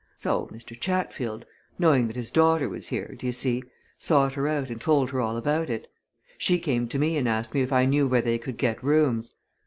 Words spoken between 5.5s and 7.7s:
it. She came to me and asked me